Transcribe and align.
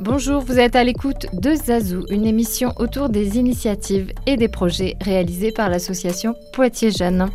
Bonjour, 0.00 0.42
vous 0.42 0.58
êtes 0.58 0.76
à 0.76 0.84
l'écoute 0.84 1.26
de 1.32 1.54
Zazou, 1.54 2.04
une 2.10 2.26
émission 2.26 2.74
autour 2.76 3.08
des 3.08 3.38
initiatives 3.38 4.12
et 4.26 4.36
des 4.36 4.48
projets 4.48 4.96
réalisés 5.00 5.52
par 5.52 5.70
l'association 5.70 6.34
Poitiers 6.52 6.90
Jeunes. 6.90 7.30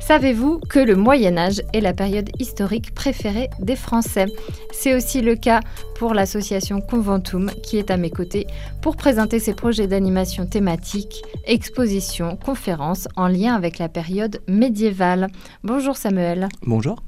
Savez-vous 0.00 0.60
que 0.60 0.78
le 0.78 0.94
Moyen 0.94 1.36
Âge 1.36 1.62
est 1.72 1.80
la 1.80 1.92
période 1.92 2.30
historique 2.38 2.94
préférée 2.94 3.50
des 3.58 3.74
Français? 3.74 4.26
C'est 4.72 4.94
aussi 4.94 5.20
le 5.20 5.34
cas 5.34 5.60
pour 5.96 6.14
l'association 6.14 6.80
Conventum 6.80 7.50
qui 7.62 7.76
est 7.78 7.90
à 7.90 7.96
mes 7.96 8.10
côtés 8.10 8.46
pour 8.82 8.96
présenter 8.96 9.38
ses 9.40 9.54
projets 9.54 9.88
d'animation 9.88 10.46
thématique, 10.46 11.22
expositions, 11.44 12.36
conférences 12.36 13.08
en 13.16 13.26
lien 13.26 13.54
avec 13.54 13.78
la 13.78 13.88
période 13.88 14.40
médiévale. 14.46 15.28
Bonjour 15.64 15.96
Samuel. 15.96 16.48
Bonjour. 16.62 17.02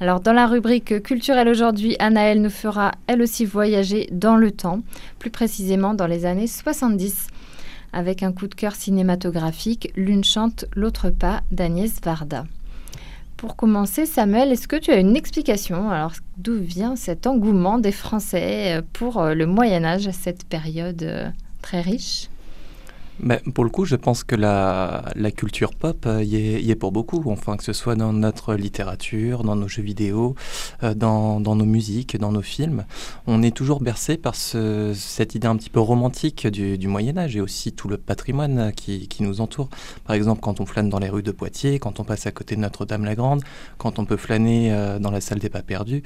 Alors 0.00 0.20
dans 0.20 0.32
la 0.32 0.46
rubrique 0.46 1.02
culturelle 1.02 1.48
aujourd'hui, 1.48 1.96
Anaëlle 1.98 2.40
nous 2.40 2.48
fera 2.48 2.92
elle 3.06 3.20
aussi 3.20 3.44
voyager 3.44 4.08
dans 4.12 4.36
le 4.36 4.50
temps, 4.50 4.80
plus 5.18 5.30
précisément 5.30 5.92
dans 5.92 6.06
les 6.06 6.24
années 6.24 6.46
70 6.46 7.26
avec 7.92 8.22
un 8.22 8.32
coup 8.32 8.48
de 8.48 8.54
cœur 8.54 8.74
cinématographique, 8.74 9.92
L'une 9.96 10.24
chante, 10.24 10.64
l'autre 10.74 11.10
pas 11.10 11.42
d'Agnès 11.50 12.00
Varda. 12.02 12.46
Pour 13.36 13.56
commencer, 13.56 14.04
Samuel, 14.04 14.52
est-ce 14.52 14.68
que 14.68 14.76
tu 14.76 14.90
as 14.90 14.98
une 14.98 15.16
explication? 15.16 15.90
Alors, 15.90 16.12
d'où 16.36 16.58
vient 16.58 16.94
cet 16.94 17.26
engouement 17.26 17.78
des 17.78 17.92
Français 17.92 18.82
pour 18.92 19.18
euh, 19.18 19.34
le 19.34 19.46
Moyen 19.46 19.84
Âge, 19.84 20.10
cette 20.12 20.44
période 20.44 21.02
euh, 21.02 21.30
très 21.62 21.80
riche? 21.80 22.28
Pour 23.54 23.64
le 23.64 23.70
coup, 23.70 23.84
je 23.84 23.96
pense 23.96 24.24
que 24.24 24.34
la, 24.34 25.02
culture 25.36 25.74
pop 25.74 26.04
euh, 26.06 26.24
y, 26.24 26.70
est, 26.70 26.74
pour 26.74 26.92
beaucoup, 26.92 27.22
enfin 27.26 27.56
que 27.56 27.64
ce 27.64 27.72
soit 27.72 27.94
dans 27.94 28.12
notre 28.12 28.54
littérature, 28.54 29.44
dans 29.44 29.56
nos 29.56 29.68
jeux 29.68 29.82
vidéo, 29.82 30.34
euh, 30.82 30.94
dans, 30.94 31.40
nos 31.40 31.64
musiques, 31.64 32.16
dans 32.16 32.32
nos 32.32 32.42
films. 32.42 32.84
On 33.26 33.42
est 33.42 33.54
toujours 33.54 33.80
bercé 33.80 34.16
par 34.16 34.34
cette 34.34 35.34
idée 35.34 35.46
un 35.46 35.56
petit 35.56 35.70
peu 35.70 35.80
romantique 35.80 36.46
du, 36.46 36.88
Moyen 36.88 37.18
Âge 37.18 37.36
et 37.36 37.40
aussi 37.40 37.72
tout 37.72 37.88
le 37.88 37.98
patrimoine 37.98 38.72
qui, 38.72 39.08
nous 39.20 39.40
entoure. 39.40 39.68
Par 40.04 40.16
exemple, 40.16 40.40
quand 40.40 40.60
on 40.60 40.66
flâne 40.66 40.88
dans 40.88 40.98
les 40.98 41.10
rues 41.10 41.22
de 41.22 41.30
Poitiers, 41.30 41.78
quand 41.78 42.00
on 42.00 42.04
passe 42.04 42.26
à 42.26 42.32
côté 42.32 42.56
de 42.56 42.60
Notre-Dame-la-Grande, 42.60 43.42
quand 43.78 43.98
on 43.98 44.06
peut 44.06 44.16
flâner 44.16 44.72
euh, 44.72 44.98
dans 44.98 45.10
la 45.10 45.20
salle 45.20 45.38
des 45.38 45.50
pas 45.50 45.62
perdus, 45.62 46.02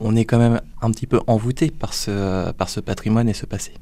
on 0.00 0.16
est 0.16 0.24
quand 0.24 0.38
même 0.38 0.60
un 0.82 0.90
petit 0.90 1.06
peu 1.06 1.20
envoûté 1.26 1.72
ce, 1.92 2.50
par 2.52 2.68
ce 2.68 2.80
patrimoine 2.80 3.28
et 3.28 3.34
ce 3.34 3.46
passé. 3.46 3.74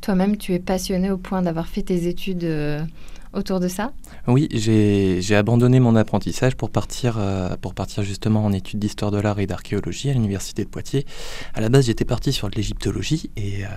Toi-même, 0.00 0.36
tu 0.36 0.54
es 0.54 0.58
passionné 0.58 1.10
au 1.10 1.16
point 1.16 1.42
d'avoir 1.42 1.66
fait 1.66 1.82
tes 1.82 2.06
études 2.06 2.44
euh, 2.44 2.84
autour 3.32 3.58
de 3.58 3.66
ça? 3.66 3.92
Oui, 4.28 4.48
j'ai 4.52 5.34
abandonné 5.34 5.80
mon 5.80 5.96
apprentissage 5.96 6.54
pour 6.54 6.70
partir, 6.70 7.16
euh, 7.18 7.56
pour 7.60 7.74
partir 7.74 8.04
justement 8.04 8.44
en 8.44 8.52
études 8.52 8.78
d'histoire 8.78 9.10
de 9.10 9.18
l'art 9.18 9.40
et 9.40 9.46
d'archéologie 9.46 10.10
à 10.10 10.12
l'université 10.12 10.64
de 10.64 10.68
Poitiers. 10.68 11.06
À 11.54 11.60
la 11.60 11.68
base, 11.68 11.86
j'étais 11.86 12.04
parti 12.04 12.32
sur 12.32 12.48
de 12.48 12.54
l'égyptologie 12.54 13.30
et 13.36 13.64
euh, 13.64 13.68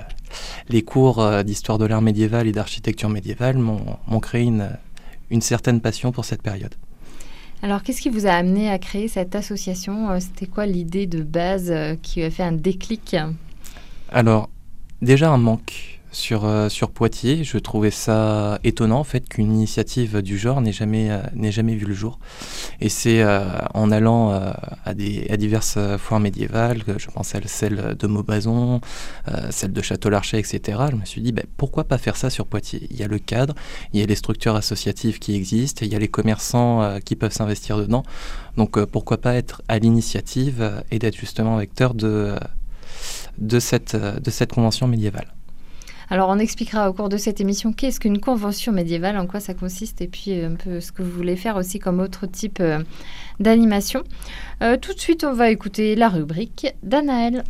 les 0.70 0.84
cours 0.84 1.44
d'histoire 1.44 1.78
de 1.80 1.86
l'art 1.86 2.02
médiéval 2.02 2.48
et 2.48 2.52
d'architecture 2.52 3.10
médiévale 3.10 3.58
m'ont 3.58 4.20
créé 4.20 4.44
une, 4.44 4.70
une 5.32 5.42
certaine 5.42 5.82
passion 5.82 6.12
pour 6.12 6.26
cette 6.26 6.44
période. 6.44 6.76
Alors, 7.62 7.84
qu'est-ce 7.84 8.02
qui 8.02 8.10
vous 8.10 8.26
a 8.28 8.32
amené 8.32 8.70
à 8.70 8.80
créer 8.80 9.08
cette 9.08 9.36
association? 9.36 10.18
C'était 10.20 10.46
quoi 10.46 10.66
l'idée 10.66 11.08
de 11.08 11.24
base 11.24 11.74
qui 12.02 12.24
a 12.24 12.30
fait 12.30 12.44
un 12.44 12.54
déclic? 12.54 13.18
Alors, 14.12 14.50
déjà 15.02 15.30
un 15.30 15.38
manque 15.38 15.99
sur, 16.12 16.46
euh, 16.46 16.70
sur 16.70 16.92
Poitiers. 16.92 17.44
Je 17.44 17.58
trouvais 17.58 17.92
ça 17.92 18.60
étonnant 18.64 19.00
en 19.00 19.04
fait 19.04 19.28
qu'une 19.28 19.54
initiative 19.54 20.22
du 20.22 20.38
genre 20.38 20.62
n'ait 20.62 20.72
jamais, 20.72 21.12
euh, 21.12 21.22
n'ait 21.34 21.52
jamais 21.52 21.76
vu 21.76 21.86
le 21.86 21.94
jour. 21.94 22.20
Et 22.82 22.90
c'est 22.90 23.22
euh, 23.22 23.46
en 23.74 23.92
allant 23.92 24.32
à, 24.86 24.94
des, 24.94 25.28
à 25.30 25.38
diverses 25.38 25.78
foires 25.98 26.20
médiévales, 26.20 26.84
je 26.98 27.08
pense 27.10 27.36
à 27.36 27.40
celle 27.46 27.96
de 27.98 28.08
Maubazon, 28.08 28.82
celle 29.50 29.74
de 29.74 29.82
Château-Larcher, 29.82 30.40
etc. 30.40 30.80
Je 30.92 30.96
me 30.96 31.06
suis 31.06 31.22
dit 31.22 31.32
ben, 31.32 31.46
pourquoi 31.58 31.84
pas 31.84 31.98
faire 31.98 32.16
ça 32.16 32.30
sur 32.30 32.46
Poitiers? 32.46 32.88
Il 32.92 32.98
y 32.98 33.04
a 33.04 33.08
le 33.08 33.20
cadre, 33.20 33.54
il 33.94 34.00
y 34.00 34.04
a 34.04 34.06
les 34.06 34.16
structures 34.16 34.56
associatives 34.56 35.20
qui 35.20 35.36
existent, 35.36 35.86
il 35.86 35.92
y 35.92 35.96
a 35.96 36.00
les 36.00 36.08
commerçants 36.08 37.00
qui 37.04 37.16
peuvent 37.16 37.34
s'investir 37.34 37.78
dedans. 37.78 38.04
Donc 38.58 38.84
pourquoi 38.86 39.18
pas 39.18 39.36
être 39.36 39.62
à 39.68 39.80
l'initiative 39.80 40.84
et 40.92 41.00
d'être 41.00 41.18
justement 41.18 41.58
vecteur 41.58 41.94
de, 41.94 42.36
de, 43.38 43.60
cette, 43.60 43.96
de 43.96 44.32
cette 44.32 44.54
convention 44.54 44.88
médiévale. 44.88 45.28
Alors, 46.12 46.30
on 46.30 46.40
expliquera 46.40 46.90
au 46.90 46.94
cours 46.94 47.08
de 47.08 47.18
cette 47.18 47.40
émission 47.40 47.72
qu'est-ce 47.72 48.00
qu'une 48.00 48.20
convention 48.20 48.72
médiévale, 48.72 49.16
en 49.20 49.28
quoi 49.28 49.40
ça 49.40 49.54
consiste, 49.54 50.02
et 50.02 50.08
puis 50.08 50.34
un 50.34 50.56
peu 50.56 50.80
ce 50.80 50.92
que 50.92 51.04
vous 51.04 51.12
voulez 51.12 51.36
faire 51.36 51.56
aussi 51.56 51.78
comme 51.78 52.00
autre 52.00 52.26
type 52.26 52.60
euh, 52.62 52.80
d'animation. 53.40 54.04
Euh, 54.64 54.76
tout 54.76 54.96
de 54.96 55.00
suite, 55.00 55.24
on 55.24 55.34
va 55.34 55.52
écouter 55.52 55.96
la 55.96 56.10
rubrique 56.10 56.66
d'Anaël. 56.82 57.44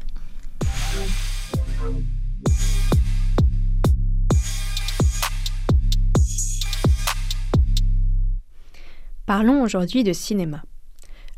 Parlons 9.25 9.61
aujourd'hui 9.61 10.03
de 10.03 10.11
cinéma. 10.11 10.63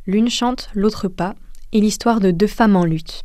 L'une 0.08 0.30
chante, 0.30 0.72
l'autre 0.74 1.08
pas, 1.08 1.36
et 1.72 1.82
l'histoire 1.82 2.20
de 2.20 2.32
deux 2.32 2.48
femmes 2.48 2.76
en 2.76 2.84
lutte. 2.84 3.22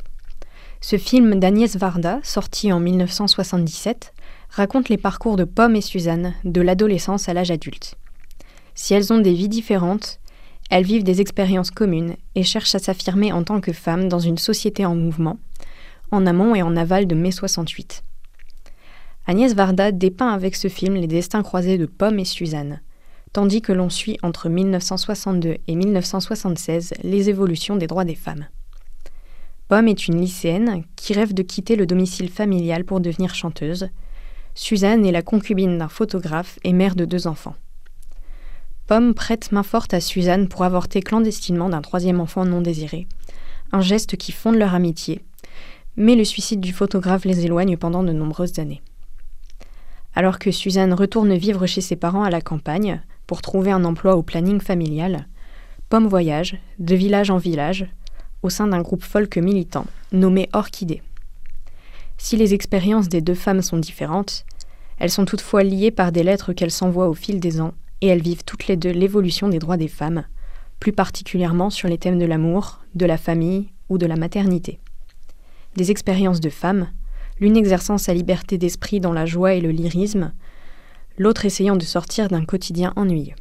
Ce 0.89 0.99
film 0.99 1.41
d'Agnès 1.41 1.77
Varda, 1.77 2.21
sorti 2.23 2.73
en 2.73 2.79
1977, 2.79 4.13
raconte 4.51 4.89
les 4.89 4.97
parcours 4.97 5.35
de 5.35 5.43
Pomme 5.43 5.75
et 5.75 5.81
Suzanne, 5.81 6.35
de 6.45 6.61
l'adolescence 6.61 7.29
à 7.29 7.35
l'âge 7.35 7.51
adulte. 7.51 7.97
Si 8.77 8.95
elles 8.95 9.13
ont 9.13 9.19
des 9.19 9.35
vies 9.35 9.49
différentes, 9.49 10.21
elles 10.71 10.85
vivent 10.85 11.03
des 11.03 11.21
expériences 11.21 11.73
communes 11.73 12.15
et 12.37 12.45
cherchent 12.45 12.77
à 12.77 12.79
s'affirmer 12.79 13.33
en 13.33 13.43
tant 13.43 13.61
que 13.61 13.73
femmes 13.73 14.09
dans 14.09 14.21
une 14.21 14.39
société 14.39 14.87
en 14.87 14.95
mouvement, 14.95 15.41
en 16.13 16.25
amont 16.25 16.55
et 16.55 16.63
en 16.63 16.77
aval 16.77 17.09
de 17.09 17.17
mai 17.17 17.33
68. 17.33 18.05
Agnès 19.27 19.57
Varda 19.57 19.91
dépeint 19.91 20.31
avec 20.33 20.55
ce 20.55 20.69
film 20.69 20.95
les 20.95 21.09
destins 21.09 21.43
croisés 21.43 21.79
de 21.79 21.87
Pomme 21.87 22.21
et 22.21 22.25
Suzanne, 22.25 22.81
tandis 23.33 23.61
que 23.61 23.73
l'on 23.73 23.91
suit 23.91 24.19
entre 24.23 24.49
1962 24.49 25.57
et 25.67 25.75
1976 25.75 26.95
les 27.03 27.29
évolutions 27.29 27.75
des 27.75 27.89
droits 27.89 28.05
des 28.05 28.15
femmes. 28.15 28.47
Pomme 29.69 29.89
est 29.89 30.07
une 30.07 30.21
lycéenne 30.21 30.85
qui 30.95 31.13
rêve 31.13 31.35
de 31.35 31.43
quitter 31.43 31.75
le 31.75 31.87
domicile 31.87 32.31
familial 32.31 32.85
pour 32.85 33.01
devenir 33.01 33.35
chanteuse. 33.35 33.89
Suzanne 34.55 35.05
est 35.05 35.13
la 35.13 35.23
concubine 35.23 35.77
d'un 35.77 35.89
photographe 35.89 36.61
et 36.63 36.73
mère 36.73 36.95
de 36.95 37.05
deux 37.05 37.27
enfants. 37.27 37.57
Pomme 38.87 39.13
prête 39.13 39.51
main 39.51 39.65
forte 39.65 39.93
à 39.93 40.01
Suzanne 40.01 40.47
pour 40.47 40.63
avorter 40.63 41.01
clandestinement 41.01 41.69
d'un 41.69 41.83
troisième 41.83 42.21
enfant 42.21 42.45
non 42.45 42.61
désiré, 42.61 43.09
un 43.73 43.81
geste 43.81 44.17
qui 44.17 44.31
fonde 44.31 44.55
leur 44.55 44.73
amitié, 44.73 45.25
mais 45.97 46.15
le 46.15 46.25
suicide 46.25 46.61
du 46.61 46.73
photographe 46.73 47.25
les 47.25 47.45
éloigne 47.45 47.77
pendant 47.77 48.05
de 48.05 48.13
nombreuses 48.13 48.61
années. 48.61 48.83
Alors 50.15 50.39
que 50.39 50.53
Suzanne 50.53 50.95
retourne 50.95 51.35
vivre 51.35 51.67
chez 51.67 51.81
ses 51.81 51.97
parents 51.97 52.23
à 52.23 52.31
la 52.31 52.41
campagne 52.41 53.03
pour 53.27 53.43
trouver 53.43 53.73
un 53.73 53.85
emploi 53.85 54.15
au 54.15 54.23
planning 54.23 54.61
familial, 54.61 55.27
Pomme 55.89 56.07
voyage, 56.07 56.57
de 56.79 56.95
village 56.95 57.31
en 57.31 57.39
village, 57.39 57.87
au 58.47 58.51
sein 58.51 58.69
d'un 58.69 58.81
groupe 58.81 59.03
folk 59.03 59.37
militant, 59.37 59.87
nommé 60.13 60.49
Orchidée. 60.53 61.03
Si 62.17 62.37
les 62.37 62.55
expériences 62.55 63.09
des 63.09 63.21
deux 63.21 63.35
femmes 63.35 63.61
sont 63.61 63.77
différentes, 63.77 64.45
elles 64.99 65.11
sont 65.11 65.25
toutefois 65.25 65.65
liées 65.65 65.91
par 65.91 66.13
des 66.13 66.23
lettres 66.23 66.53
qu'elles 66.53 66.71
s'envoient 66.71 67.09
au 67.09 67.15
fil 67.15 67.41
des 67.41 67.61
ans, 67.61 67.75
et 68.01 68.07
elles 68.07 68.23
vivent 68.23 68.45
toutes 68.45 68.69
les 68.69 68.77
deux 68.77 68.91
l'évolution 68.91 69.49
des 69.49 69.59
droits 69.59 69.77
des 69.77 69.89
femmes, 69.89 70.25
plus 70.79 70.93
particulièrement 70.93 71.71
sur 71.71 71.89
les 71.89 71.99
thèmes 71.99 72.19
de 72.19 72.25
l'amour, 72.25 72.81
de 72.95 73.05
la 73.05 73.19
famille 73.19 73.69
ou 73.89 73.99
de 73.99 74.07
la 74.07 74.17
maternité. 74.17 74.79
Des 75.75 75.91
expériences 75.91 76.41
de 76.41 76.51
femmes, 76.51 76.89
l'une 77.41 77.57
exerçant 77.57 77.99
sa 77.99 78.15
liberté 78.15 78.59
d'esprit 78.59 79.01
dans 79.01 79.13
la 79.13 79.27
joie 79.27 79.55
et 79.55 79.61
le 79.61 79.71
lyrisme, 79.71 80.33
l'autre 81.19 81.45
essayant 81.45 81.77
de 81.77 81.83
sortir 81.83 82.29
d'un 82.29 82.45
quotidien 82.45 82.93
ennuyeux. 82.97 83.35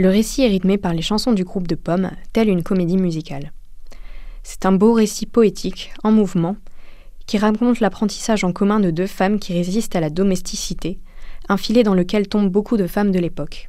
Le 0.00 0.10
récit 0.10 0.42
est 0.42 0.48
rythmé 0.48 0.78
par 0.78 0.94
les 0.94 1.02
chansons 1.02 1.32
du 1.32 1.42
groupe 1.42 1.66
de 1.66 1.74
Pommes, 1.74 2.12
telle 2.32 2.48
une 2.48 2.62
comédie 2.62 2.96
musicale. 2.96 3.50
C'est 4.44 4.64
un 4.64 4.70
beau 4.70 4.92
récit 4.92 5.26
poétique, 5.26 5.92
en 6.04 6.12
mouvement, 6.12 6.54
qui 7.26 7.36
raconte 7.36 7.80
l'apprentissage 7.80 8.44
en 8.44 8.52
commun 8.52 8.78
de 8.78 8.92
deux 8.92 9.08
femmes 9.08 9.40
qui 9.40 9.54
résistent 9.54 9.96
à 9.96 10.00
la 10.00 10.08
domesticité, 10.08 11.00
un 11.48 11.56
filet 11.56 11.82
dans 11.82 11.94
lequel 11.94 12.28
tombent 12.28 12.48
beaucoup 12.48 12.76
de 12.76 12.86
femmes 12.86 13.10
de 13.10 13.18
l'époque. 13.18 13.68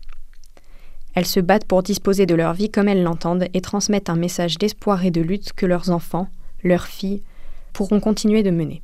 Elles 1.16 1.26
se 1.26 1.40
battent 1.40 1.66
pour 1.66 1.82
disposer 1.82 2.28
de 2.28 2.36
leur 2.36 2.54
vie 2.54 2.70
comme 2.70 2.90
elles 2.90 3.02
l'entendent 3.02 3.48
et 3.56 3.62
transmettent 3.62 4.12
un 4.12 4.16
message 4.16 4.60
d'espoir 4.60 5.04
et 5.06 5.12
de 5.12 5.22
lutte 5.22 5.54
que 5.54 5.66
leurs 5.66 5.90
enfants, 5.90 6.28
leurs 6.64 6.86
filles, 6.86 7.24
pourront 7.74 8.00
continuer 8.00 8.44
de 8.44 8.52
mener. 8.52 8.84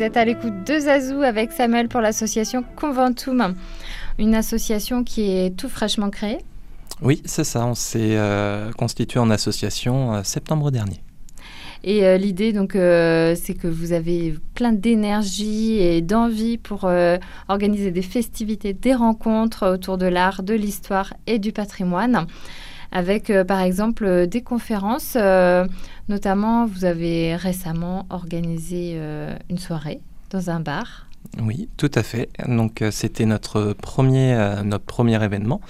Vous 0.00 0.06
êtes 0.06 0.16
à 0.16 0.24
l'écoute 0.24 0.66
de 0.66 0.78
Zazou 0.78 1.20
avec 1.20 1.52
Samuel 1.52 1.86
pour 1.86 2.00
l'association 2.00 2.64
Conventum, 2.74 3.54
une 4.18 4.34
association 4.34 5.04
qui 5.04 5.30
est 5.30 5.54
tout 5.54 5.68
fraîchement 5.68 6.08
créée. 6.08 6.38
Oui, 7.02 7.20
c'est 7.26 7.44
ça. 7.44 7.66
On 7.66 7.74
s'est 7.74 8.16
euh, 8.16 8.72
constitué 8.72 9.20
en 9.20 9.28
association 9.28 10.14
euh, 10.14 10.22
septembre 10.22 10.70
dernier. 10.70 11.02
Et 11.84 12.06
euh, 12.06 12.16
l'idée, 12.16 12.54
donc, 12.54 12.72
c'est 12.72 13.54
que 13.60 13.68
vous 13.68 13.92
avez 13.92 14.38
plein 14.54 14.72
d'énergie 14.72 15.72
et 15.72 16.00
d'envie 16.00 16.56
pour 16.56 16.90
organiser 17.48 17.90
des 17.90 18.00
festivités, 18.00 18.72
des 18.72 18.94
rencontres 18.94 19.70
autour 19.70 19.98
de 19.98 20.06
l'art, 20.06 20.42
de 20.42 20.54
l'histoire 20.54 21.12
et 21.26 21.38
du 21.38 21.52
patrimoine 21.52 22.26
avec 22.92 23.32
par 23.46 23.60
exemple 23.60 24.26
des 24.26 24.42
conférences. 24.42 25.16
notamment, 26.08 26.66
vous 26.66 26.84
avez 26.84 27.36
récemment 27.36 28.06
organisé 28.10 29.00
une 29.48 29.58
soirée 29.58 30.00
dans 30.30 30.50
un 30.50 30.60
bar 30.60 31.06
oui, 31.40 31.68
tout 31.76 31.90
à 31.94 32.02
fait. 32.02 32.28
Donc 32.46 32.82
euh, 32.82 32.90
c'était 32.90 33.26
notre 33.26 33.72
premier, 33.72 34.34
euh, 34.34 34.62
notre 34.62 34.84
premier 34.84 35.22
événement. 35.22 35.60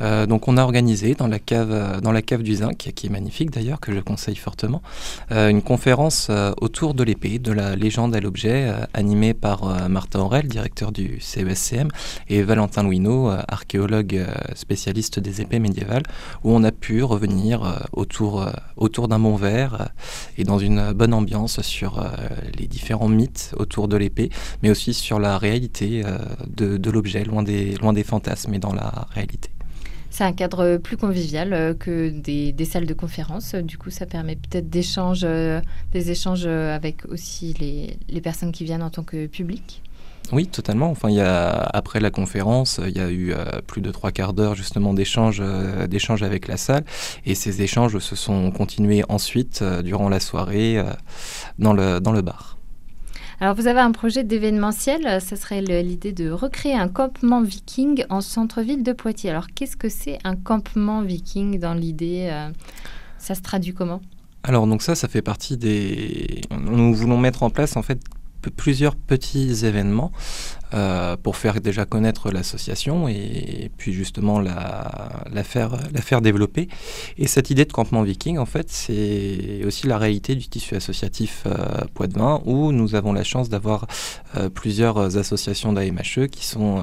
Euh, 0.00 0.26
donc 0.26 0.48
on 0.48 0.56
a 0.56 0.62
organisé 0.62 1.14
dans 1.14 1.26
la 1.26 1.38
cave, 1.38 2.00
dans 2.00 2.12
la 2.12 2.22
cave 2.22 2.42
du 2.42 2.56
Zinc, 2.56 2.76
qui 2.94 3.06
est 3.06 3.10
magnifique 3.10 3.50
d'ailleurs, 3.50 3.80
que 3.80 3.92
je 3.92 4.00
conseille 4.00 4.36
fortement, 4.36 4.82
une 5.30 5.62
conférence 5.62 6.30
autour 6.60 6.94
de 6.94 7.02
l'épée, 7.04 7.38
de 7.38 7.52
la 7.52 7.76
légende 7.76 8.14
à 8.14 8.20
l'objet, 8.20 8.72
animée 8.94 9.34
par 9.34 9.88
Martin 9.88 10.20
Aurel, 10.20 10.48
directeur 10.48 10.92
du 10.92 11.20
CESCM, 11.20 11.88
et 12.28 12.42
Valentin 12.42 12.82
Louineau, 12.82 13.30
archéologue 13.48 14.24
spécialiste 14.54 15.18
des 15.20 15.40
épées 15.40 15.58
médiévales, 15.58 16.02
où 16.44 16.52
on 16.52 16.64
a 16.64 16.72
pu 16.72 17.02
revenir 17.02 17.86
autour, 17.92 18.46
autour 18.76 19.08
d'un 19.08 19.18
bon 19.18 19.36
verre 19.36 19.90
et 20.38 20.44
dans 20.44 20.58
une 20.58 20.92
bonne 20.92 21.14
ambiance 21.14 21.60
sur 21.60 22.04
les 22.58 22.66
différents 22.66 23.08
mythes 23.08 23.54
autour 23.56 23.88
de 23.88 23.96
l'épée, 23.96 24.30
mais 24.62 24.70
aussi 24.70 24.94
sur 24.94 25.18
la 25.18 25.38
réalité 25.38 26.02
euh, 26.04 26.18
de, 26.48 26.90
l'objet, 26.90 27.24
loin 27.24 27.42
des, 27.42 27.74
loin 27.76 27.92
des 27.92 28.04
fantasmes, 28.04 28.50
mais 28.52 28.58
dans 28.58 28.72
la 28.72 29.06
réalité. 29.14 29.49
C'est 30.10 30.24
un 30.24 30.32
cadre 30.32 30.76
plus 30.76 30.96
convivial 30.96 31.52
euh, 31.52 31.74
que 31.74 32.10
des, 32.10 32.64
salles 32.64 32.86
de 32.86 32.94
conférence. 32.94 33.54
Du 33.54 33.78
coup, 33.78 33.90
ça 33.90 34.06
permet 34.06 34.36
peut-être 34.36 34.68
d'échanges, 34.68 35.22
euh, 35.24 35.60
des 35.92 36.10
échanges 36.10 36.46
avec 36.46 37.06
aussi 37.06 37.54
les, 37.60 37.96
les, 38.08 38.20
personnes 38.20 38.52
qui 38.52 38.64
viennent 38.64 38.82
en 38.82 38.90
tant 38.90 39.04
que 39.04 39.26
public. 39.26 39.82
Oui, 40.32 40.46
totalement. 40.46 40.90
Enfin, 40.90 41.10
il 41.10 41.16
y 41.16 41.20
a, 41.20 41.50
après 41.50 42.00
la 42.00 42.10
conférence, 42.10 42.80
il 42.86 42.96
y 42.96 43.00
a 43.00 43.10
eu 43.10 43.34
plus 43.66 43.80
de 43.80 43.90
trois 43.90 44.12
quarts 44.12 44.32
d'heure 44.32 44.54
justement 44.54 44.94
d'échanges, 44.94 45.42
d'échanges 45.88 46.22
avec 46.22 46.46
la 46.46 46.56
salle, 46.56 46.84
et 47.26 47.34
ces 47.34 47.62
échanges 47.62 47.98
se 47.98 48.14
sont 48.14 48.52
continués 48.52 49.02
ensuite 49.08 49.64
durant 49.82 50.08
la 50.08 50.20
soirée 50.20 50.80
dans 51.58 51.72
le 51.72 51.98
dans 51.98 52.12
le 52.12 52.22
bar. 52.22 52.59
Alors, 53.42 53.54
vous 53.54 53.68
avez 53.68 53.80
un 53.80 53.92
projet 53.92 54.22
d'événementiel. 54.22 55.18
Ce 55.22 55.34
serait 55.34 55.62
l'idée 55.62 56.12
de 56.12 56.30
recréer 56.30 56.74
un 56.74 56.88
campement 56.88 57.40
viking 57.40 58.04
en 58.10 58.20
centre-ville 58.20 58.82
de 58.82 58.92
Poitiers. 58.92 59.30
Alors, 59.30 59.46
qu'est-ce 59.54 59.78
que 59.78 59.88
c'est 59.88 60.18
un 60.24 60.36
campement 60.36 61.00
viking 61.00 61.58
dans 61.58 61.72
l'idée 61.72 62.28
euh, 62.30 62.50
Ça 63.16 63.34
se 63.34 63.40
traduit 63.40 63.72
comment? 63.72 64.02
Alors 64.42 64.66
donc 64.66 64.82
ça, 64.82 64.94
ça 64.94 65.08
fait 65.08 65.22
partie 65.22 65.56
des... 65.56 66.40
Nous 66.50 66.94
voulons 66.94 67.18
mettre 67.18 67.42
en 67.42 67.50
place 67.50 67.76
en 67.76 67.82
fait 67.82 68.00
plusieurs 68.56 68.96
petits 68.96 69.66
événements 69.66 70.12
euh, 70.72 71.16
pour 71.16 71.36
faire 71.36 71.60
déjà 71.60 71.84
connaître 71.84 72.30
l'association 72.30 73.08
et, 73.08 73.72
puis 73.76 73.92
justement 73.92 74.38
la, 74.38 75.24
la, 75.32 75.42
faire, 75.42 75.76
la 75.92 76.00
faire 76.00 76.20
développer. 76.20 76.68
Et 77.18 77.26
cette 77.26 77.50
idée 77.50 77.64
de 77.64 77.72
campement 77.72 78.02
viking, 78.02 78.38
en 78.38 78.46
fait, 78.46 78.70
c'est 78.70 79.62
aussi 79.66 79.88
la 79.88 79.98
réalité 79.98 80.36
du 80.36 80.46
tissu 80.46 80.76
associatif 80.76 81.42
euh, 81.46 81.56
Poids-de-Vin 81.94 82.42
où 82.44 82.70
nous 82.70 82.94
avons 82.94 83.12
la 83.12 83.24
chance 83.24 83.48
d'avoir 83.48 83.88
euh, 84.36 84.48
plusieurs 84.48 85.16
associations 85.16 85.72
d'AMHE 85.72 86.28
qui 86.30 86.46
sont 86.46 86.82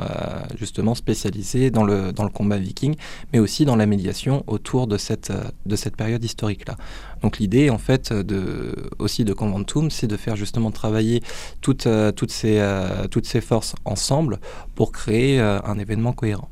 justement 0.60 0.96
spécialisées 0.96 1.72
dans 1.72 1.84
le, 1.84 2.12
dans 2.12 2.24
le 2.24 2.30
combat 2.30 2.58
viking, 2.58 2.96
mais 3.32 3.40
aussi 3.40 3.64
dans 3.64 3.76
la 3.76 3.86
médiation 3.86 4.44
autour 4.48 4.88
de 4.88 4.98
cette, 4.98 5.32
de 5.66 5.76
cette 5.76 5.96
période 5.96 6.24
historique-là. 6.24 6.76
Donc 7.22 7.40
l'idée, 7.40 7.70
en 7.70 7.78
fait, 7.78 8.12
de, 8.14 8.76
aussi 9.00 9.24
de 9.24 9.34
Conventum, 9.34 9.90
c'est 9.90 10.08
de 10.08 10.18
faire 10.18 10.36
justement 10.36 10.72
travailler 10.72 11.24
toutes, 11.62 11.88
toutes, 12.16 12.32
ces, 12.32 12.62
toutes 13.10 13.26
ces 13.26 13.42
forces 13.42 13.76
ensemble 13.86 14.40
pour 14.76 14.92
créer 14.92 15.40
euh, 15.40 15.60
un 15.64 15.78
événement 15.80 16.14
cohérent. 16.14 16.50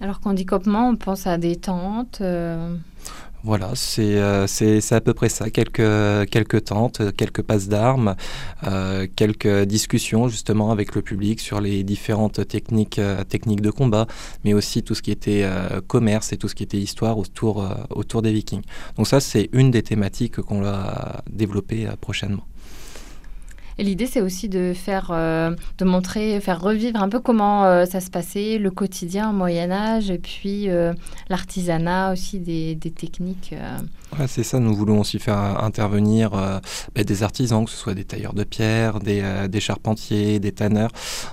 Alors 0.00 0.20
quand 0.20 0.30
on 0.30 0.34
dit 0.34 0.46
campement, 0.46 0.88
on 0.88 0.96
pense 0.96 1.26
à 1.26 1.38
des 1.38 1.56
tentes 1.56 2.18
euh, 2.20 2.74
Voilà, 3.44 3.72
euh, 3.98 4.46
c'est 4.48 4.92
à 4.92 5.00
peu 5.00 5.14
près 5.14 5.28
ça. 5.28 5.48
Quelques, 5.50 6.28
quelques 6.28 6.64
tentes, 6.64 7.14
quelques 7.16 7.42
passes 7.42 7.68
d'armes, 7.68 8.16
quelques 9.14 9.62
discussions 9.62 10.26
justement 10.28 10.72
avec 10.72 10.96
le 10.96 11.02
public 11.02 11.38
sur 11.40 11.60
les 11.60 11.84
différentes 11.84 12.46
techniques, 12.48 13.00
techniques 13.28 13.60
de 13.60 13.70
combat, 13.70 14.06
mais 14.44 14.54
aussi 14.54 14.82
tout 14.82 14.96
ce 14.96 15.02
qui 15.02 15.12
était 15.12 15.48
commerce 15.86 16.32
et 16.32 16.36
tout 16.36 16.48
ce 16.48 16.56
qui 16.56 16.64
était 16.64 16.78
histoire 16.78 17.16
autour, 17.16 17.64
autour 17.90 18.22
des 18.22 18.32
vikings. 18.32 18.62
Donc 18.96 19.06
ça, 19.06 19.20
c'est 19.20 19.50
une 19.52 19.70
des 19.70 19.84
thématiques 19.84 20.40
qu'on 20.40 20.62
va 20.62 21.22
développer 21.30 21.88
prochainement. 22.00 22.44
Et 23.78 23.84
l'idée, 23.84 24.06
c'est 24.06 24.20
aussi 24.20 24.48
de 24.48 24.72
faire, 24.74 25.10
euh, 25.10 25.54
de 25.78 25.84
montrer, 25.84 26.40
faire 26.40 26.60
revivre 26.60 27.02
un 27.02 27.08
peu 27.08 27.20
comment 27.20 27.64
euh, 27.64 27.84
ça 27.86 28.00
se 28.00 28.10
passait, 28.10 28.58
le 28.58 28.70
quotidien 28.70 29.30
au 29.30 29.32
Moyen 29.32 29.70
Âge, 29.70 30.10
et 30.10 30.18
puis 30.18 30.68
euh, 30.68 30.92
l'artisanat 31.28 32.12
aussi, 32.12 32.38
des, 32.38 32.76
techniques. 32.94 33.54
c'est 34.26 34.42
ça. 34.42 34.58
Nous 34.58 34.74
voulons 34.74 35.00
aussi 35.00 35.18
faire 35.18 35.62
intervenir 35.62 36.30
bah, 36.30 37.04
des 37.04 37.22
artisans, 37.22 37.64
que 37.64 37.70
ce 37.70 37.76
soit 37.76 37.94
des 37.94 38.04
tailleurs 38.04 38.34
de 38.34 38.44
pierre, 38.44 39.00
des, 39.00 39.22
des 39.48 39.60
charpentiers, 39.60 40.40
des 40.40 40.52
tanneurs. 40.52 40.90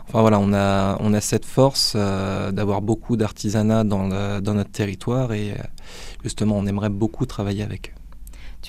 Enfin 0.08 0.22
voilà, 0.22 0.40
on 0.40 0.54
a, 0.54 0.98
on 1.02 1.14
a 1.14 1.22
cette 1.22 1.46
force 1.46 1.96
d'avoir 1.96 2.82
beaucoup 2.82 3.18
d'artisanat 3.18 3.84
dans, 3.84 4.08
dans 4.40 4.54
notre 4.54 4.72
territoire, 4.72 5.34
et 5.34 5.54
justement, 6.24 6.58
on 6.58 6.66
aimerait 6.66 6.90
beaucoup 6.90 7.26
travailler 7.26 7.64
avec 7.64 7.90
eux. 7.90 7.99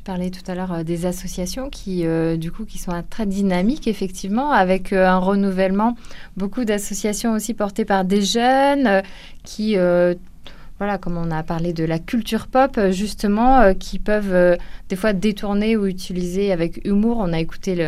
Tu 0.00 0.04
parlais 0.04 0.30
tout 0.30 0.50
à 0.50 0.54
l'heure 0.54 0.72
euh, 0.72 0.82
des 0.82 1.04
associations 1.04 1.68
qui, 1.68 2.06
euh, 2.06 2.38
du 2.38 2.50
coup, 2.50 2.64
qui 2.64 2.78
sont 2.78 2.90
très 3.10 3.26
dynamiques, 3.26 3.86
effectivement, 3.86 4.50
avec 4.50 4.94
euh, 4.94 5.06
un 5.06 5.18
renouvellement. 5.18 5.94
Beaucoup 6.38 6.64
d'associations 6.64 7.34
aussi 7.34 7.52
portées 7.52 7.84
par 7.84 8.06
des 8.06 8.22
jeunes 8.22 9.02
qui, 9.42 9.76
voilà, 10.78 10.96
comme 10.96 11.18
on 11.18 11.30
a 11.30 11.42
parlé 11.42 11.74
de 11.74 11.84
la 11.84 11.98
culture 11.98 12.46
pop, 12.46 12.80
justement, 12.88 13.74
qui 13.74 13.98
peuvent 13.98 14.56
des 14.88 14.96
fois 14.96 15.12
détourner 15.12 15.76
ou 15.76 15.84
utiliser 15.84 16.50
avec 16.50 16.80
humour. 16.86 17.18
On 17.20 17.34
a 17.34 17.38
écouté 17.38 17.86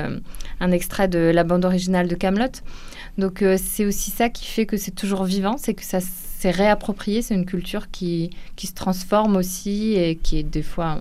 un 0.61 0.71
extrait 0.71 1.09
de 1.09 1.19
la 1.19 1.45
bande 1.45 1.65
originale 1.65 2.09
de 2.09 2.15
Camelot. 2.15 2.61
Donc, 3.17 3.43
c'est 3.57 3.87
aussi 3.87 4.11
ça 4.11 4.29
qui 4.29 4.45
fait 4.45 4.67
que 4.67 4.77
c'est 4.77 4.95
toujours 4.95 5.25
vivant, 5.25 5.57
c'est 5.57 5.73
que 5.73 5.85
ça 5.85 6.01
s'est 6.01 6.51
réapproprié. 6.51 7.23
C'est 7.23 7.35
une 7.35 7.47
culture 7.47 7.91
qui, 7.91 8.37
qui 8.55 8.67
se 8.67 8.75
transforme 8.75 9.37
aussi 9.37 9.95
et 9.95 10.17
qui 10.17 10.41
est 10.41 10.43
des 10.43 10.63
fois 10.63 11.01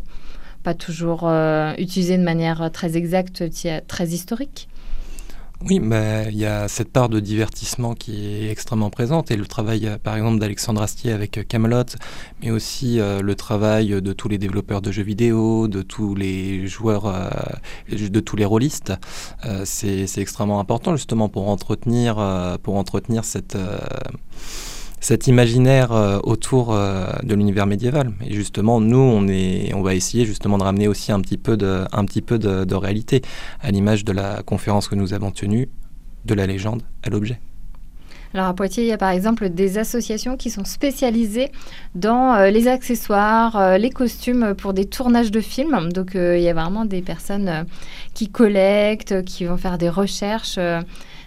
pas 0.62 0.74
toujours 0.74 1.22
euh, 1.24 1.74
utilisé 1.78 2.18
de 2.18 2.24
manière 2.24 2.70
très 2.72 2.98
exacte, 2.98 3.44
très 3.88 4.08
historique. 4.08 4.68
Oui, 5.64 5.80
mais 5.80 6.26
il 6.32 6.38
y 6.40 6.46
a 6.48 6.68
cette 6.68 6.92
part 6.92 7.08
de 7.08 7.20
divertissement 7.20 7.94
qui 7.94 8.26
est 8.26 8.50
extrêmement 8.50 8.90
présente 8.90 9.30
et 9.30 9.36
le 9.36 9.46
travail, 9.46 9.86
euh, 9.86 9.98
par 10.00 10.16
exemple, 10.16 10.40
d'Alexandre 10.40 10.82
Astier 10.82 11.12
avec 11.12 11.38
euh, 11.38 11.44
Camelot, 11.44 11.84
mais 12.42 12.50
aussi 12.50 12.98
le 12.98 13.34
travail 13.36 14.02
de 14.02 14.14
tous 14.14 14.28
les 14.28 14.40
développeurs 14.40 14.82
de 14.82 14.92
jeux 14.92 15.04
vidéo, 15.04 15.68
de 15.68 15.84
tous 15.84 16.16
les 16.16 16.66
joueurs, 16.66 17.14
de 17.90 18.20
tous 18.20 18.36
les 18.36 18.46
rôlistes, 18.46 18.94
c'est 19.66 20.18
extrêmement 20.18 20.60
important 20.60 20.96
justement 20.96 21.30
pour 21.30 21.48
entretenir, 21.50 22.58
pour 22.64 22.76
entretenir 22.78 23.24
cette 23.24 23.56
cet 25.02 25.28
imaginaire 25.28 25.92
euh, 25.92 26.20
autour 26.24 26.74
euh, 26.74 27.08
de 27.24 27.36
l'univers 27.36 27.66
médiéval. 27.66 28.12
Et 28.26 28.34
justement, 28.34 28.80
nous, 28.80 29.00
on, 29.00 29.28
est, 29.28 29.74
on 29.74 29.82
va 29.82 29.96
essayer 29.96 30.26
justement 30.26 30.58
de 30.58 30.64
ramener 30.64 30.88
aussi 30.88 31.12
un 31.12 31.20
petit 31.20 31.38
peu 31.38 31.58
de, 31.58 31.84
un 31.92 32.06
petit 32.06 32.22
peu 32.22 32.40
de, 32.40 32.76
réalité, 32.76 33.22
à 33.60 33.72
l'image 33.72 34.06
de 34.06 34.14
la 34.14 34.44
conférence 34.44 34.88
que 34.88 34.96
nous 34.96 35.14
avons 35.14 35.32
tenue, 35.32 35.68
de 36.26 36.34
la 36.36 36.46
légende 36.46 36.84
à 37.04 37.10
l'objet. 37.10 37.40
Alors 38.34 38.46
à 38.46 38.54
Poitiers, 38.54 38.84
il 38.84 38.88
y 38.88 38.94
a 38.94 38.98
par 38.98 39.10
exemple 39.10 39.50
des 39.50 39.78
associations 39.78 40.38
qui 40.38 40.50
sont 40.50 40.64
spécialisées 40.64 41.52
dans 41.96 42.36
euh, 42.36 42.50
les 42.50 42.70
accessoires, 42.70 43.78
les 43.78 43.90
costumes 43.90 44.54
pour 44.56 44.74
des 44.74 44.86
tournages 44.86 45.32
de 45.32 45.42
films. 45.42 45.92
Donc 45.92 46.12
il 46.14 46.40
y 46.40 46.48
a 46.48 46.54
vraiment 46.54 46.86
des 46.86 47.02
personnes 47.02 47.66
qui 48.14 48.30
collectent, 48.30 49.26
qui 49.26 49.46
vont 49.46 49.58
faire 49.58 49.78
des 49.78 49.90
recherches 49.90 50.60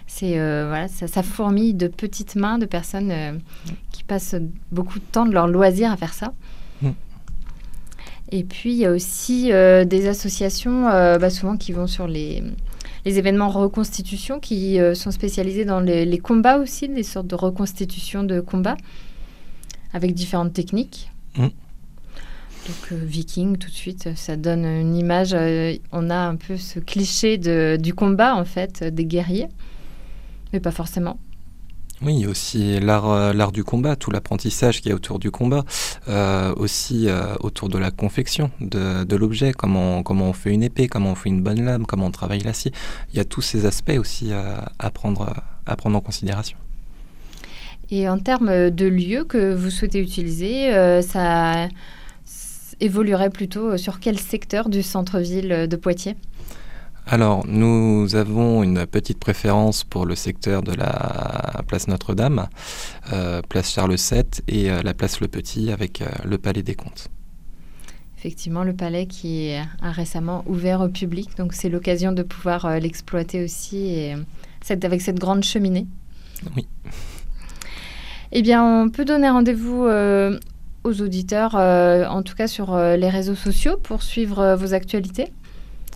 c'est 0.07 0.39
euh, 0.39 0.67
voilà, 0.67 0.87
ça, 0.87 1.23
fourmille 1.23 1.73
de 1.73 1.87
petites 1.87 2.35
mains 2.35 2.57
de 2.57 2.65
personnes 2.65 3.11
euh, 3.11 3.33
qui 3.91 4.03
passent 4.03 4.35
beaucoup 4.71 4.99
de 4.99 5.05
temps 5.05 5.25
de 5.25 5.33
leur 5.33 5.47
loisir 5.47 5.91
à 5.91 5.97
faire 5.97 6.13
ça. 6.13 6.33
Mm. 6.81 6.89
Et 8.31 8.43
puis 8.43 8.71
il 8.71 8.77
y 8.77 8.85
a 8.85 8.91
aussi 8.91 9.51
euh, 9.51 9.85
des 9.85 10.07
associations, 10.07 10.83
bah, 10.83 11.29
souvent 11.29 11.57
qui 11.57 11.71
vont 11.71 11.87
sur 11.87 12.07
les, 12.07 12.43
les 13.05 13.17
événements 13.17 13.49
reconstitution, 13.49 14.39
qui 14.39 14.79
sont 14.93 15.11
spécialisés 15.11 15.65
dans 15.65 15.79
les, 15.79 16.17
combats 16.17 16.57
aussi, 16.57 16.87
des 16.89 17.03
sortes 17.03 17.27
de 17.27 17.35
reconstitution 17.35 18.23
de 18.23 18.39
combats 18.39 18.77
avec 19.93 20.13
différentes 20.13 20.53
techniques. 20.53 21.11
Mm. 21.37 21.47
Donc 22.67 22.91
euh, 22.91 22.99
viking 23.03 23.57
tout 23.57 23.69
de 23.69 23.75
suite, 23.75 24.09
ça 24.15 24.35
donne 24.35 24.65
une 24.65 24.95
image. 24.95 25.33
euh, 25.33 25.75
on 25.91 26.09
a 26.09 26.17
un 26.17 26.35
peu 26.35 26.57
ce 26.57 26.79
cliché 26.79 27.37
de, 27.37 27.77
du 27.79 27.93
combat 27.93 28.35
en 28.35 28.45
fait, 28.45 28.81
euh, 28.81 28.89
des 28.89 29.05
guerriers, 29.05 29.47
mais 30.55 30.61
pas 30.61 30.71
forcément. 30.71 31.19
Oui, 32.01 32.13
il 32.15 32.21
y 32.21 32.25
a 32.25 32.29
aussi 32.29 32.79
l'art, 32.79 33.09
euh, 33.09 33.33
l'art 33.33 33.51
du 33.51 33.63
combat, 33.63 33.95
tout 33.95 34.11
l'apprentissage 34.11 34.81
qui 34.81 34.89
est 34.89 34.93
autour 34.93 35.19
du 35.19 35.31
combat, 35.31 35.63
euh, 36.07 36.53
aussi 36.55 37.07
euh, 37.07 37.35
autour 37.41 37.69
de 37.69 37.77
la 37.77 37.91
confection 37.91 38.51
de, 38.59 39.03
de 39.03 39.15
l'objet, 39.15 39.53
comment, 39.53 40.01
comment 40.03 40.29
on 40.29 40.33
fait 40.33 40.51
une 40.51 40.63
épée, 40.63 40.87
comment 40.87 41.11
on 41.11 41.15
fait 41.15 41.29
une 41.29 41.41
bonne 41.41 41.63
lame, 41.63 41.85
comment 41.85 42.07
on 42.07 42.11
travaille 42.11 42.39
l'acier. 42.39 42.71
Il 43.11 43.17
y 43.17 43.19
a 43.19 43.25
tous 43.25 43.41
ces 43.41 43.65
aspects 43.65 43.97
aussi 43.97 44.31
à, 44.33 44.89
prendre, 44.91 45.33
à 45.65 45.75
prendre 45.75 45.97
en 45.97 46.01
considération. 46.01 46.57
Et 47.91 48.09
en 48.09 48.17
termes 48.17 48.69
de 48.69 48.85
lieux 48.85 49.25
que 49.25 49.53
vous 49.53 49.69
souhaitez 49.69 49.99
utiliser, 49.99 50.73
euh, 50.73 51.01
ça 51.01 51.67
évoluerait 52.79 53.29
plutôt 53.29 53.77
sur 53.77 53.99
quel 53.99 54.19
secteur 54.19 54.69
du 54.69 54.83
centre-ville 54.83 55.67
de 55.69 55.75
Poitiers? 55.75 56.15
Alors, 57.07 57.45
nous 57.47 58.15
avons 58.15 58.63
une 58.63 58.87
petite 58.87 59.19
préférence 59.19 59.83
pour 59.83 60.05
le 60.07 60.15
secteur 60.15 60.63
de 60.63 60.73
la 60.73 61.61
place 61.67 61.87
Notre-Dame, 61.87 62.47
euh, 63.13 63.41
place 63.47 63.71
Charles 63.71 63.95
VII 63.95 64.23
et 64.47 64.71
euh, 64.71 64.81
la 64.81 64.95
place 64.95 65.19
Le 65.19 65.27
Petit 65.27 65.71
avec 65.71 66.01
euh, 66.01 66.07
le 66.25 66.39
Palais 66.39 66.63
des 66.63 66.73
Comptes. 66.73 67.09
Effectivement, 68.17 68.63
le 68.63 68.73
palais 68.73 69.05
qui 69.05 69.53
a 69.53 69.91
récemment 69.91 70.43
ouvert 70.47 70.81
au 70.81 70.87
public, 70.89 71.37
donc 71.37 71.53
c'est 71.53 71.69
l'occasion 71.69 72.11
de 72.11 72.23
pouvoir 72.23 72.79
l'exploiter 72.79 73.43
aussi 73.43 73.77
et, 73.85 74.15
cette- 74.61 74.83
avec 74.83 74.99
cette 75.01 75.19
grande 75.19 75.43
cheminée. 75.43 75.85
Oui. 76.55 76.67
Eh 78.31 78.41
bien, 78.41 78.63
on 78.65 78.89
peut 78.89 79.05
donner 79.05 79.29
rendez-vous 79.29 79.85
aux 80.83 81.01
auditeurs, 81.01 81.53
en 81.53 82.23
tout 82.23 82.33
cas 82.33 82.47
sur 82.47 82.75
les 82.75 83.09
réseaux 83.09 83.35
sociaux, 83.35 83.77
pour 83.77 84.01
suivre 84.01 84.55
vos 84.55 84.73
actualités. 84.73 85.31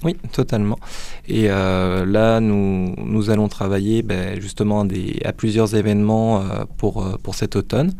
Oui, 0.03 0.15
totalement. 0.31 0.79
Et 1.27 1.49
euh, 1.49 2.05
là, 2.05 2.39
nous, 2.39 2.93
nous 2.97 3.29
allons 3.29 3.49
travailler 3.49 4.01
ben, 4.01 4.39
justement 4.39 4.85
des, 4.85 5.19
à 5.25 5.33
plusieurs 5.33 5.75
événements 5.75 6.39
euh, 6.39 6.63
pour, 6.77 7.03
euh, 7.03 7.17
pour 7.21 7.35
cet 7.35 7.55
automne. 7.55 7.93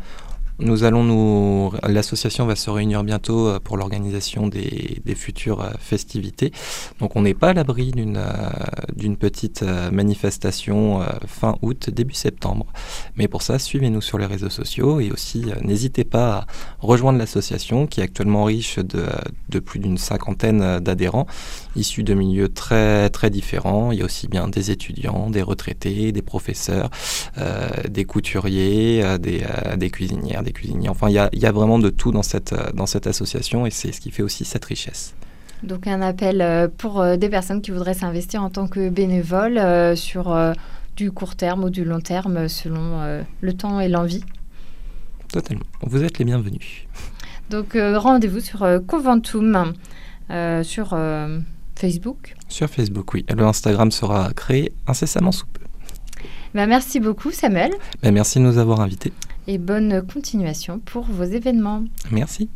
Nous 0.62 0.84
allons 0.84 1.04
nous, 1.04 1.72
l'association 1.88 2.44
va 2.44 2.54
se 2.54 2.68
réunir 2.68 3.02
bientôt 3.02 3.48
euh, 3.48 3.58
pour 3.58 3.78
l'organisation 3.78 4.46
des, 4.46 5.00
futures 5.16 5.62
euh, 5.62 5.70
festivités. 5.78 6.52
Donc, 7.00 7.16
on 7.16 7.22
n'est 7.22 7.34
pas 7.34 7.48
à 7.48 7.52
l'abri 7.54 7.92
d'une 7.92 8.18
euh, 8.18 9.16
petite 9.18 9.62
manifestation 9.92 11.00
fin 11.26 11.56
août, 11.62 11.90
début 11.90 12.14
septembre. 12.14 12.66
Mais 13.16 13.28
pour 13.28 13.42
ça, 13.42 13.58
suivez-nous 13.58 14.00
sur 14.00 14.18
les 14.18 14.26
réseaux 14.26 14.50
sociaux 14.50 15.00
et 15.00 15.10
aussi 15.10 15.46
n'hésitez 15.62 16.04
pas 16.04 16.30
à 16.30 16.46
rejoindre 16.78 17.18
l'association 17.18 17.86
qui 17.86 18.00
est 18.00 18.04
actuellement 18.04 18.44
riche 18.44 18.78
de, 18.78 19.58
plus 19.58 19.78
d'une 19.78 19.98
cinquantaine 19.98 20.78
d'adhérents 20.78 21.26
issus 21.76 22.02
de 22.02 22.14
milieux 22.14 22.48
très 22.48 23.10
très 23.10 23.30
différents. 23.30 23.92
Il 23.92 23.98
y 23.98 24.02
a 24.02 24.04
aussi 24.04 24.28
bien 24.28 24.48
des 24.48 24.70
étudiants, 24.70 25.28
des 25.28 25.42
retraités, 25.42 26.12
des 26.12 26.22
professeurs, 26.22 26.90
des 27.88 28.04
couturiers, 28.04 29.18
des, 29.18 29.90
cuisinières, 29.90 30.42
cuisiniers. 30.52 30.88
Enfin, 30.88 31.08
il 31.08 31.14
y 31.14 31.18
a, 31.18 31.28
il 31.32 31.40
y 31.40 31.46
a 31.46 31.52
vraiment 31.52 31.78
de 31.78 31.90
tout 31.90 32.12
dans 32.12 32.22
cette, 32.22 32.52
euh, 32.52 32.70
dans 32.72 32.86
cette 32.86 33.06
association 33.06 33.66
et 33.66 33.70
c'est 33.70 33.92
ce 33.92 34.00
qui 34.00 34.10
fait 34.10 34.22
aussi 34.22 34.44
cette 34.44 34.64
richesse. 34.64 35.14
Donc 35.62 35.86
un 35.86 36.00
appel 36.00 36.40
euh, 36.40 36.68
pour 36.68 37.00
euh, 37.00 37.16
des 37.16 37.28
personnes 37.28 37.60
qui 37.60 37.70
voudraient 37.70 37.94
s'investir 37.94 38.42
en 38.42 38.50
tant 38.50 38.66
que 38.66 38.88
bénévoles 38.88 39.58
euh, 39.58 39.94
sur 39.94 40.34
du 40.96 41.12
court 41.12 41.36
terme 41.36 41.64
ou 41.64 41.70
du 41.70 41.84
long 41.84 42.00
terme 42.00 42.48
selon 42.48 43.22
le 43.40 43.52
temps 43.52 43.80
et 43.80 43.88
l'envie. 43.88 44.24
Totalement. 45.32 45.64
Vous 45.82 46.02
êtes 46.02 46.18
les 46.18 46.24
bienvenus. 46.24 46.86
Donc 47.50 47.76
rendez-vous 47.76 48.40
sur 48.40 48.66
Conventum 48.86 49.72
sur 50.62 50.98
Facebook. 51.76 52.34
Sur 52.48 52.68
Facebook, 52.68 53.14
oui. 53.14 53.24
Le 53.28 53.44
Instagram 53.44 53.90
sera 53.90 54.32
créé 54.34 54.72
incessamment 54.86 55.32
sous 55.32 55.46
peu. 55.46 55.60
Ben, 56.54 56.66
merci 56.66 57.00
beaucoup 57.00 57.30
Samuel 57.30 57.72
Ben, 58.02 58.12
merci 58.12 58.38
de 58.38 58.44
nous 58.44 58.58
avoir 58.58 58.80
invités 58.80 59.12
et 59.50 59.58
bonne 59.58 60.00
continuation 60.06 60.78
pour 60.78 61.02
vos 61.02 61.24
événements. 61.24 61.82
Merci. 62.12 62.48